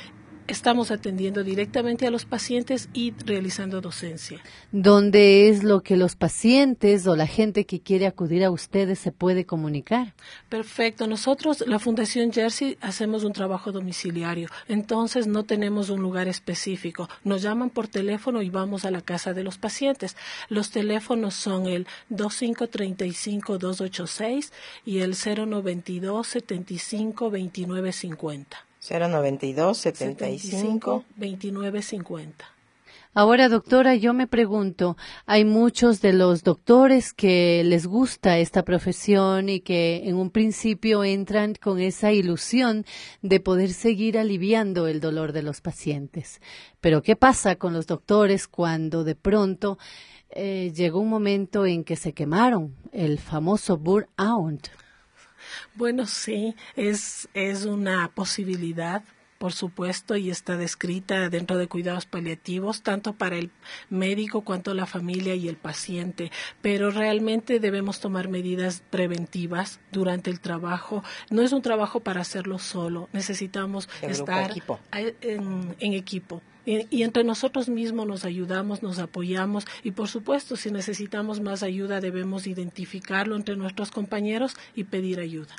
estamos 0.46 0.90
atendiendo 0.90 1.44
directamente 1.44 2.06
a 2.06 2.10
los 2.10 2.24
pacientes 2.24 2.88
y 2.92 3.12
realizando 3.24 3.80
docencia. 3.80 4.40
¿Dónde 4.72 5.48
es 5.48 5.62
lo 5.62 5.82
que 5.82 5.96
los 5.96 6.16
pacientes 6.16 7.06
o 7.06 7.14
la 7.16 7.26
gente 7.26 7.66
que 7.66 7.80
quiere 7.80 8.06
acudir 8.06 8.44
a 8.44 8.50
ustedes 8.50 8.98
se 8.98 9.12
puede 9.12 9.46
comunicar? 9.46 10.14
Perfecto. 10.48 11.06
Nosotros, 11.06 11.64
la 11.66 11.78
Fundación 11.78 12.32
Jersey, 12.32 12.76
hacemos 12.80 13.24
un 13.24 13.32
trabajo 13.32 13.72
domiciliario. 13.72 14.48
Entonces 14.68 15.26
no 15.26 15.44
tenemos 15.44 15.90
un 15.90 16.00
lugar 16.00 16.28
específico. 16.28 17.08
Nos 17.24 17.42
llaman 17.42 17.70
por 17.70 17.88
teléfono 17.88 18.42
y 18.42 18.50
vamos 18.50 18.84
a 18.84 18.90
la 18.90 19.00
casa 19.00 19.32
de 19.32 19.44
los 19.44 19.56
pacientes. 19.58 20.16
Los 20.48 20.70
teléfonos 20.70 21.34
son 21.34 21.66
el 21.66 21.86
2535-286 22.10 24.50
y 24.84 24.98
el 25.00 25.14
092 25.14 26.26
75 26.26 27.24
2950. 27.24 28.73
092 28.88 29.78
75 29.78 31.04
2950. 31.16 32.54
Ahora, 33.16 33.48
doctora, 33.48 33.94
yo 33.94 34.12
me 34.12 34.26
pregunto, 34.26 34.96
hay 35.24 35.44
muchos 35.44 36.00
de 36.00 36.12
los 36.12 36.42
doctores 36.42 37.12
que 37.12 37.62
les 37.64 37.86
gusta 37.86 38.38
esta 38.38 38.64
profesión 38.64 39.48
y 39.48 39.60
que 39.60 40.08
en 40.08 40.16
un 40.16 40.30
principio 40.30 41.04
entran 41.04 41.54
con 41.54 41.78
esa 41.78 42.10
ilusión 42.10 42.84
de 43.22 43.38
poder 43.38 43.72
seguir 43.72 44.18
aliviando 44.18 44.88
el 44.88 45.00
dolor 45.00 45.32
de 45.32 45.42
los 45.42 45.60
pacientes. 45.60 46.40
Pero, 46.80 47.02
¿qué 47.02 47.14
pasa 47.14 47.54
con 47.54 47.72
los 47.72 47.86
doctores 47.86 48.48
cuando 48.48 49.04
de 49.04 49.14
pronto 49.14 49.78
eh, 50.30 50.72
llegó 50.74 50.98
un 50.98 51.08
momento 51.08 51.66
en 51.66 51.84
que 51.84 51.94
se 51.94 52.14
quemaron, 52.14 52.74
el 52.90 53.20
famoso 53.20 53.76
burnout? 53.76 54.70
Bueno, 55.74 56.06
sí, 56.06 56.54
es, 56.76 57.28
es 57.34 57.64
una 57.64 58.08
posibilidad 58.08 59.02
por 59.44 59.52
supuesto, 59.52 60.16
y 60.16 60.30
está 60.30 60.56
descrita 60.56 61.28
dentro 61.28 61.58
de 61.58 61.68
cuidados 61.68 62.06
paliativos, 62.06 62.80
tanto 62.80 63.12
para 63.12 63.36
el 63.36 63.50
médico 63.90 64.40
cuanto 64.40 64.72
la 64.72 64.86
familia 64.86 65.34
y 65.34 65.48
el 65.48 65.56
paciente. 65.56 66.32
Pero 66.62 66.90
realmente 66.90 67.60
debemos 67.60 68.00
tomar 68.00 68.28
medidas 68.28 68.82
preventivas 68.88 69.80
durante 69.92 70.30
el 70.30 70.40
trabajo. 70.40 71.04
No 71.28 71.42
es 71.42 71.52
un 71.52 71.60
trabajo 71.60 72.00
para 72.00 72.22
hacerlo 72.22 72.58
solo, 72.58 73.10
necesitamos 73.12 73.86
estar 74.00 74.50
en 74.50 75.92
equipo. 75.92 76.40
Y, 76.66 77.02
entre 77.02 77.24
nosotros 77.24 77.68
mismos 77.68 78.06
nos 78.06 78.24
ayudamos, 78.24 78.82
nos 78.82 78.98
apoyamos 78.98 79.66
y 79.82 79.90
por 79.90 80.08
supuesto 80.08 80.56
si 80.56 80.70
necesitamos 80.70 81.40
más 81.40 81.62
ayuda 81.62 82.00
debemos 82.00 82.46
identificarlo 82.46 83.36
entre 83.36 83.56
nuestros 83.56 83.90
compañeros 83.90 84.54
y 84.74 84.84
pedir 84.84 85.20
ayuda. 85.20 85.54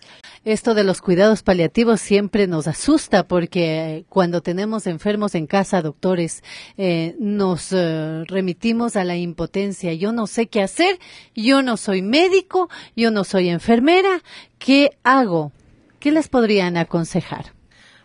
Esto 0.46 0.74
de 0.74 0.84
los 0.84 1.02
cuidados 1.02 1.44
paliativos 1.44 2.02
siempre 2.02 2.48
nos 2.48 2.68
asusta 2.68 3.28
porque 3.28 4.06
cuando 4.10 4.42
tenemos 4.42 4.88
enfermos 4.88 5.36
en 5.36 5.48
casa, 5.48 5.82
doctores, 5.82 6.44
eh, 6.78 7.16
nos 7.20 7.72
eh, 7.72 8.24
remitimos 8.26 8.96
a 8.96 9.04
la 9.04 9.16
impotencia. 9.16 9.94
Yo 9.94 10.12
no 10.12 10.28
sé 10.28 10.48
qué 10.48 10.62
hacer, 10.62 11.00
yo 11.36 11.62
no 11.62 11.78
soy 11.78 12.02
médico, 12.02 12.70
yo 12.96 13.12
no 13.12 13.24
soy 13.24 13.50
enfermera, 13.50 14.22
¿qué 14.60 14.98
hago? 15.04 15.52
¿Qué 16.00 16.12
les 16.12 16.28
podrían 16.28 16.78
aconsejar? 16.78 17.54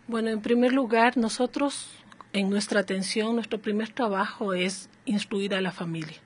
Bueno, 0.09 0.30
en 0.30 0.40
primer 0.40 0.73
lugar, 0.73 1.16
nosotros 1.16 1.87
en 2.33 2.49
nuestra 2.49 2.81
atención, 2.81 3.35
nuestro 3.35 3.61
primer 3.61 3.91
trabajo 3.91 4.55
es 4.55 4.89
instruir 5.05 5.55
a 5.55 5.61
la 5.61 5.73
familia. 5.73 6.17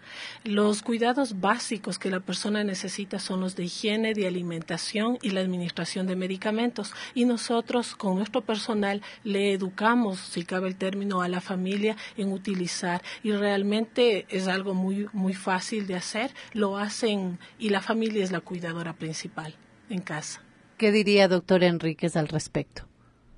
Los 0.45 0.83
cuidados 0.83 1.41
básicos 1.41 1.99
que 1.99 2.11
la 2.11 2.21
persona 2.21 2.63
necesita 2.63 3.19
son 3.19 3.41
los 3.41 3.57
de 3.57 3.65
higiene, 3.65 4.13
de 4.13 4.27
alimentación 4.27 5.19
y 5.23 5.31
la 5.31 5.41
administración 5.41 6.07
de 6.07 6.17
medicamentos. 6.17 6.93
Y 7.15 7.25
nosotros, 7.25 7.95
con 7.97 8.17
nuestro 8.17 8.43
personal, 8.43 9.01
le 9.23 9.53
educamos, 9.53 10.19
si 10.19 10.45
cabe 10.45 10.69
el 10.69 10.77
término, 10.77 11.23
a 11.23 11.29
la 11.29 11.41
familia 11.41 11.97
en 12.19 12.33
utilizar. 12.33 13.03
Y 13.23 13.33
realmente 13.33 14.27
es 14.29 14.47
algo 14.49 14.75
muy, 14.75 15.09
muy 15.13 15.33
fácil 15.33 15.87
de 15.87 15.95
hacer. 15.95 16.33
Lo 16.53 16.77
hacen 16.77 17.39
y 17.59 17.71
la 17.71 17.81
familia 17.81 18.23
es 18.23 18.33
la 18.33 18.41
cuidadora 18.41 18.93
principal 18.93 19.55
en 19.89 20.01
casa. 20.01 20.43
¿Qué 20.77 20.93
diría 20.93 21.29
doctor 21.29 21.65
Enríquez 21.65 22.17
al 22.17 22.29
respecto? 22.29 22.87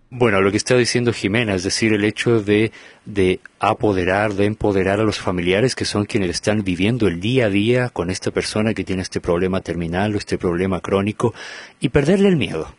Bueno, 0.08 0.40
lo 0.40 0.52
que 0.52 0.56
está 0.56 0.76
diciendo 0.76 1.12
Jimena, 1.12 1.56
es 1.56 1.64
decir, 1.64 1.92
el 1.92 2.04
hecho 2.04 2.40
de, 2.40 2.70
de 3.06 3.40
apoderar, 3.58 4.34
de 4.34 4.44
empoderar 4.44 5.00
a 5.00 5.02
los 5.02 5.18
familiares 5.18 5.74
que 5.74 5.84
son 5.84 6.04
quienes 6.04 6.30
están 6.30 6.62
viviendo 6.62 7.08
el 7.08 7.18
día 7.18 7.46
a 7.46 7.50
día 7.50 7.88
con 7.88 8.08
esta 8.10 8.30
persona 8.30 8.72
que 8.72 8.84
tiene 8.84 9.02
este 9.02 9.20
problema 9.20 9.62
terminal 9.62 10.14
o 10.14 10.18
este 10.18 10.38
problema 10.38 10.80
crónico 10.80 11.34
y 11.80 11.88
perderle 11.88 12.28
el 12.28 12.36
miedo. 12.36 12.72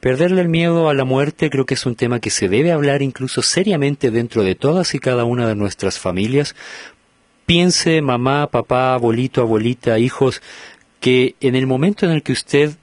Perderle 0.00 0.42
el 0.42 0.50
miedo 0.50 0.90
a 0.90 0.94
la 0.94 1.06
muerte 1.06 1.48
creo 1.48 1.64
que 1.64 1.74
es 1.74 1.86
un 1.86 1.96
tema 1.96 2.20
que 2.20 2.28
se 2.28 2.50
debe 2.50 2.72
hablar 2.72 3.00
incluso 3.00 3.40
seriamente 3.40 4.10
dentro 4.10 4.42
de 4.42 4.54
todas 4.54 4.94
y 4.94 4.98
cada 4.98 5.24
una 5.24 5.48
de 5.48 5.54
nuestras 5.54 5.98
familias. 5.98 6.54
Piense, 7.46 8.02
mamá, 8.02 8.48
papá, 8.48 8.92
abuelito, 8.92 9.40
abuelita, 9.40 9.98
hijos, 9.98 10.42
que 11.00 11.36
en 11.40 11.54
el 11.54 11.66
momento 11.66 12.04
en 12.04 12.12
el 12.12 12.22
que 12.22 12.32
usted 12.32 12.76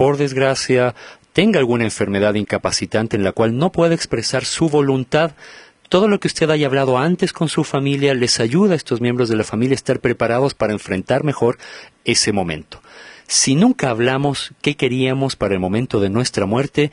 por 0.00 0.16
desgracia, 0.16 0.94
tenga 1.32 1.58
alguna 1.58 1.84
enfermedad 1.84 2.34
incapacitante 2.34 3.16
en 3.16 3.24
la 3.24 3.32
cual 3.32 3.56
no 3.56 3.72
pueda 3.72 3.94
expresar 3.94 4.44
su 4.44 4.68
voluntad, 4.68 5.32
todo 5.88 6.08
lo 6.08 6.20
que 6.20 6.28
usted 6.28 6.50
haya 6.50 6.66
hablado 6.66 6.98
antes 6.98 7.32
con 7.32 7.48
su 7.48 7.64
familia 7.64 8.14
les 8.14 8.40
ayuda 8.40 8.74
a 8.74 8.76
estos 8.76 9.00
miembros 9.00 9.28
de 9.28 9.36
la 9.36 9.44
familia 9.44 9.74
a 9.74 9.76
estar 9.76 10.00
preparados 10.00 10.54
para 10.54 10.72
enfrentar 10.72 11.24
mejor 11.24 11.58
ese 12.04 12.32
momento. 12.32 12.80
Si 13.30 13.54
nunca 13.54 13.90
hablamos 13.90 14.50
qué 14.60 14.74
queríamos 14.74 15.36
para 15.36 15.54
el 15.54 15.60
momento 15.60 16.00
de 16.00 16.10
nuestra 16.10 16.46
muerte, 16.46 16.90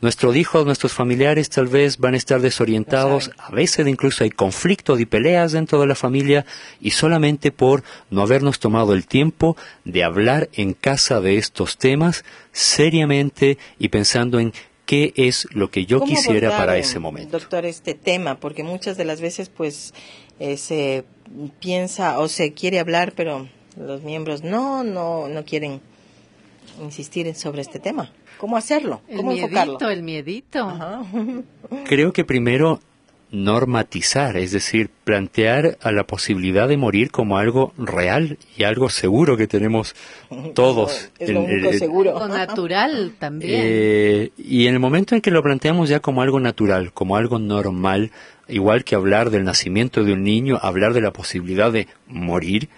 Nuestros 0.00 0.34
hijos, 0.34 0.64
nuestros 0.64 0.94
familiares 0.94 1.50
tal 1.50 1.66
vez 1.66 1.98
van 1.98 2.14
a 2.14 2.16
estar 2.16 2.40
desorientados, 2.40 3.32
a 3.36 3.50
veces 3.50 3.86
incluso 3.86 4.24
hay 4.24 4.30
conflicto 4.30 4.98
y 4.98 5.04
peleas 5.04 5.52
dentro 5.52 5.78
de 5.78 5.86
la 5.86 5.94
familia 5.94 6.46
y 6.80 6.92
solamente 6.92 7.52
por 7.52 7.82
no 8.08 8.22
habernos 8.22 8.60
tomado 8.60 8.94
el 8.94 9.06
tiempo 9.06 9.58
de 9.84 10.02
hablar 10.02 10.48
en 10.54 10.72
casa 10.72 11.20
de 11.20 11.36
estos 11.36 11.76
temas 11.76 12.24
seriamente 12.50 13.58
y 13.78 13.88
pensando 13.88 14.40
en 14.40 14.54
qué 14.86 15.12
es 15.16 15.46
lo 15.50 15.70
que 15.70 15.84
yo 15.84 16.02
quisiera 16.02 16.56
para 16.56 16.78
ese 16.78 16.98
momento. 16.98 17.38
Doctor, 17.38 17.66
este 17.66 17.92
tema, 17.92 18.40
porque 18.40 18.62
muchas 18.62 18.96
de 18.96 19.04
las 19.04 19.20
veces 19.20 19.50
pues 19.50 19.92
eh, 20.38 20.56
se 20.56 21.04
piensa 21.60 22.20
o 22.20 22.28
se 22.28 22.54
quiere 22.54 22.78
hablar, 22.78 23.12
pero 23.14 23.50
los 23.80 24.02
miembros 24.02 24.42
no, 24.42 24.84
no, 24.84 25.28
no 25.28 25.44
quieren 25.44 25.80
insistir 26.82 27.34
sobre 27.34 27.62
este 27.62 27.78
tema. 27.78 28.12
¿Cómo 28.38 28.56
hacerlo? 28.56 29.02
¿Cómo 29.14 29.32
el 29.32 29.38
miedito, 29.38 29.90
El 29.90 30.02
miedito. 30.04 30.78
Creo 31.86 32.12
que 32.12 32.24
primero 32.24 32.80
normatizar, 33.32 34.36
es 34.36 34.50
decir, 34.50 34.90
plantear 35.04 35.78
a 35.82 35.92
la 35.92 36.04
posibilidad 36.04 36.66
de 36.66 36.76
morir 36.76 37.10
como 37.10 37.38
algo 37.38 37.72
real 37.78 38.38
y 38.56 38.64
algo 38.64 38.88
seguro 38.88 39.36
que 39.36 39.46
tenemos 39.46 39.94
todos. 40.54 41.10
Es 41.18 41.30
lo 41.30 41.42
único 41.42 41.72
seguro. 41.74 42.18
Algo 42.18 42.34
natural 42.34 43.14
también. 43.18 43.60
Eh, 43.62 44.30
y 44.36 44.66
en 44.66 44.74
el 44.74 44.80
momento 44.80 45.14
en 45.14 45.20
que 45.20 45.30
lo 45.30 45.42
planteamos 45.42 45.88
ya 45.88 46.00
como 46.00 46.22
algo 46.22 46.40
natural, 46.40 46.92
como 46.92 47.16
algo 47.16 47.38
normal, 47.38 48.10
igual 48.48 48.84
que 48.84 48.94
hablar 48.94 49.30
del 49.30 49.44
nacimiento 49.44 50.02
de 50.02 50.12
un 50.12 50.24
niño, 50.24 50.58
hablar 50.60 50.92
de 50.92 51.00
la 51.00 51.12
posibilidad 51.12 51.70
de 51.70 51.86
morir, 52.08 52.68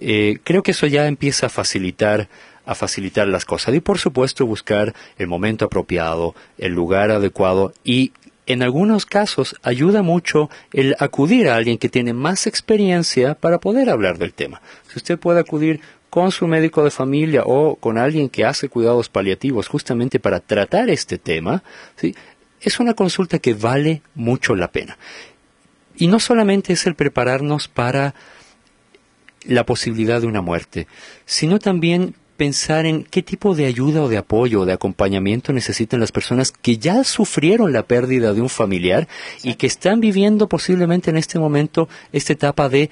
eh, 0.00 0.38
creo 0.44 0.62
que 0.62 0.72
eso 0.72 0.86
ya 0.86 1.06
empieza 1.06 1.46
a 1.46 1.50
facilitar 1.50 2.28
a 2.64 2.76
facilitar 2.76 3.26
las 3.26 3.44
cosas 3.44 3.74
y 3.74 3.80
por 3.80 3.98
supuesto 3.98 4.46
buscar 4.46 4.94
el 5.18 5.26
momento 5.26 5.64
apropiado, 5.64 6.36
el 6.58 6.72
lugar 6.72 7.10
adecuado 7.10 7.74
y 7.82 8.12
en 8.46 8.62
algunos 8.62 9.06
casos 9.06 9.56
ayuda 9.62 10.02
mucho 10.02 10.50
el 10.72 10.94
acudir 10.98 11.48
a 11.48 11.56
alguien 11.56 11.78
que 11.78 11.88
tiene 11.88 12.12
más 12.12 12.46
experiencia 12.46 13.34
para 13.34 13.58
poder 13.58 13.90
hablar 13.90 14.18
del 14.18 14.32
tema. 14.32 14.60
Si 14.88 14.98
usted 14.98 15.18
puede 15.18 15.40
acudir 15.40 15.80
con 16.10 16.30
su 16.30 16.46
médico 16.46 16.84
de 16.84 16.90
familia 16.90 17.42
o 17.46 17.76
con 17.76 17.98
alguien 17.98 18.28
que 18.28 18.44
hace 18.44 18.68
cuidados 18.68 19.08
paliativos 19.08 19.68
justamente 19.68 20.20
para 20.20 20.40
tratar 20.40 20.90
este 20.90 21.18
tema, 21.18 21.62
¿sí? 21.96 22.14
es 22.60 22.80
una 22.80 22.94
consulta 22.94 23.38
que 23.38 23.54
vale 23.54 24.02
mucho 24.14 24.54
la 24.54 24.70
pena. 24.70 24.98
Y 25.96 26.08
no 26.08 26.20
solamente 26.20 26.72
es 26.72 26.86
el 26.86 26.94
prepararnos 26.94 27.68
para 27.68 28.14
la 29.46 29.64
posibilidad 29.64 30.20
de 30.20 30.26
una 30.26 30.40
muerte, 30.40 30.86
sino 31.24 31.58
también 31.58 32.14
pensar 32.36 32.86
en 32.86 33.04
qué 33.04 33.22
tipo 33.22 33.54
de 33.54 33.66
ayuda 33.66 34.02
o 34.02 34.08
de 34.08 34.16
apoyo 34.16 34.62
o 34.62 34.64
de 34.64 34.72
acompañamiento 34.72 35.52
necesitan 35.52 36.00
las 36.00 36.12
personas 36.12 36.50
que 36.50 36.78
ya 36.78 37.04
sufrieron 37.04 37.72
la 37.72 37.84
pérdida 37.84 38.32
de 38.32 38.40
un 38.40 38.48
familiar 38.48 39.06
y 39.42 39.54
que 39.54 39.66
están 39.66 40.00
viviendo 40.00 40.48
posiblemente 40.48 41.10
en 41.10 41.18
este 41.18 41.38
momento 41.38 41.88
esta 42.12 42.32
etapa 42.32 42.68
de 42.68 42.90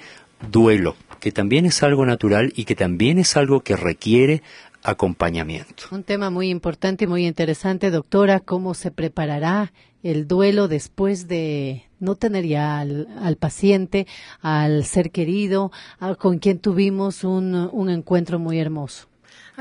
duelo, 0.49 0.95
que 1.19 1.31
también 1.31 1.65
es 1.65 1.83
algo 1.83 2.05
natural 2.05 2.53
y 2.55 2.65
que 2.65 2.75
también 2.75 3.19
es 3.19 3.35
algo 3.35 3.61
que 3.61 3.75
requiere 3.75 4.41
acompañamiento. 4.83 5.83
Un 5.91 6.03
tema 6.03 6.29
muy 6.29 6.49
importante 6.49 7.05
y 7.05 7.07
muy 7.07 7.25
interesante, 7.27 7.91
doctora, 7.91 8.39
cómo 8.39 8.73
se 8.73 8.91
preparará 8.91 9.73
el 10.03 10.27
duelo 10.27 10.67
después 10.67 11.27
de 11.27 11.83
no 11.99 12.15
tener 12.15 12.45
ya 12.45 12.79
al, 12.79 13.37
paciente, 13.39 14.07
al 14.41 14.83
ser 14.85 15.11
querido, 15.11 15.71
con 16.17 16.39
quien 16.39 16.59
tuvimos 16.59 17.23
un 17.23 17.89
encuentro 17.89 18.39
muy 18.39 18.59
hermoso. 18.59 19.10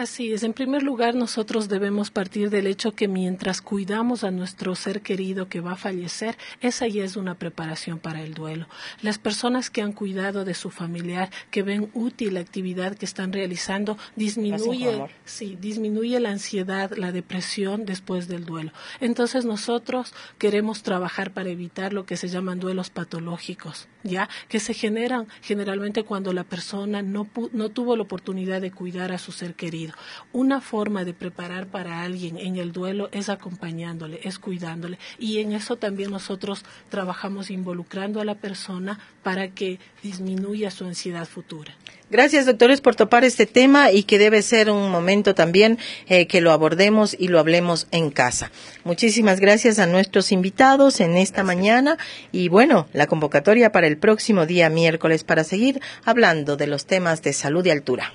Así 0.01 0.33
es. 0.33 0.45
En 0.45 0.55
primer 0.55 0.83
lugar, 0.83 1.15
nosotros 1.15 1.69
debemos 1.69 2.11
partir 2.11 2.49
del 2.49 2.67
hecho 2.67 2.93
que 2.93 3.07
mientras 3.07 3.61
cuidamos 3.61 4.25
a 4.25 4.31
nuestro 4.31 4.75
ser 4.75 5.03
querido 5.03 5.51
que 5.51 5.61
va 5.61 5.73
a 5.73 5.77
fallecer, 5.77 6.39
esa 6.63 6.89
ya 6.89 7.05
es 7.05 7.17
una 7.17 7.35
preparación 7.35 7.99
para 7.99 8.23
el 8.23 8.33
duelo. 8.33 8.67
Las 9.03 9.19
personas 9.19 9.69
que 9.69 9.83
han 9.83 9.93
cuidado 9.93 10.47
de 10.47 10.55
su 10.55 10.71
familiar, 10.71 11.29
que 11.51 11.63
ven 11.63 11.91
útil 11.93 12.33
la 12.33 12.41
actividad 12.41 12.97
que 12.97 13.05
están 13.05 13.31
realizando, 13.35 13.99
disminuye, 14.17 15.05
sí, 15.27 15.59
disminuye 15.61 16.19
la 16.19 16.31
ansiedad, 16.31 16.91
la 16.97 17.13
depresión 17.13 17.85
después 17.85 18.27
del 18.27 18.47
duelo. 18.47 18.73
Entonces 19.01 19.45
nosotros 19.45 20.15
queremos 20.39 20.83
trabajar 20.83 21.35
para 21.35 21.51
evitar 21.51 21.93
lo 21.93 22.07
que 22.07 22.17
se 22.17 22.29
llaman 22.29 22.59
duelos 22.59 22.89
patológicos, 22.89 23.87
ya 24.03 24.31
que 24.49 24.61
se 24.61 24.73
generan 24.73 25.27
generalmente 25.43 26.05
cuando 26.05 26.33
la 26.33 26.45
persona 26.45 27.03
no, 27.03 27.29
no 27.53 27.69
tuvo 27.69 27.97
la 27.97 28.05
oportunidad 28.05 28.63
de 28.63 28.73
cuidar 28.73 29.13
a 29.13 29.19
su 29.19 29.33
ser 29.33 29.55
querido 29.55 29.90
una 30.33 30.61
forma 30.61 31.05
de 31.05 31.15
preparar 31.15 31.67
para 31.67 32.03
alguien 32.03 32.39
en 32.39 32.57
el 32.57 32.73
duelo 32.73 33.09
es 33.13 33.29
acompañándole, 33.29 34.21
es 34.25 34.39
cuidándole. 34.39 34.99
Y 35.19 35.39
en 35.39 35.53
eso 35.53 35.77
también 35.77 36.11
nosotros 36.11 36.65
trabajamos 36.89 37.51
involucrando 37.51 38.21
a 38.21 38.25
la 38.25 38.35
persona 38.35 38.99
para 39.23 39.49
que 39.49 39.79
disminuya 40.03 40.71
su 40.71 40.85
ansiedad 40.85 41.27
futura. 41.27 41.75
Gracias, 42.11 42.47
doctores, 42.47 42.81
por 42.81 42.97
topar 42.97 43.23
este 43.23 43.47
tema 43.47 43.93
y 43.93 44.03
que 44.03 44.19
debe 44.19 44.43
ser 44.43 44.69
un 44.69 44.91
momento 44.91 45.35
también 45.37 45.79
eh, 46.09 46.27
que 46.27 46.41
lo 46.41 46.51
abordemos 46.51 47.15
y 47.17 47.29
lo 47.29 47.39
hablemos 47.39 47.87
en 47.93 48.11
casa. 48.11 48.51
Muchísimas 48.83 49.39
gracias 49.39 49.79
a 49.79 49.87
nuestros 49.87 50.33
invitados 50.33 50.99
en 50.99 51.17
esta 51.17 51.45
mañana 51.45 51.99
y 52.33 52.49
bueno, 52.49 52.89
la 52.93 53.07
convocatoria 53.07 53.71
para 53.71 53.87
el 53.87 53.97
próximo 53.97 54.45
día 54.47 54.69
miércoles 54.71 55.23
para 55.23 55.45
seguir 55.45 55.81
hablando 56.05 56.57
de 56.57 56.67
los 56.67 56.87
temas 56.87 57.23
de 57.23 57.33
salud 57.33 57.65
y 57.65 57.71
altura. 57.71 58.13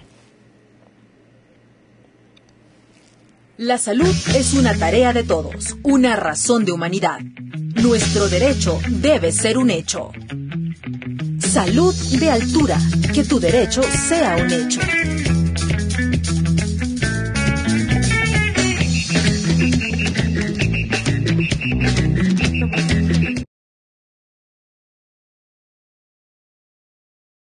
La 3.57 3.77
salud 3.77 4.13
es 4.35 4.53
una 4.53 4.75
tarea 4.77 5.13
de 5.13 5.23
todos, 5.23 5.77
una 5.81 6.17
razón 6.17 6.65
de 6.65 6.73
humanidad. 6.73 7.21
Nuestro 7.81 8.27
derecho 8.27 8.81
debe 8.89 9.31
ser 9.31 9.57
un 9.57 9.69
hecho. 9.69 10.11
Salud 11.39 11.95
de 12.19 12.31
altura, 12.31 12.77
que 13.13 13.23
tu 13.23 13.39
derecho 13.39 13.81
sea 13.81 14.35
un 14.35 14.51
hecho. 14.51 14.81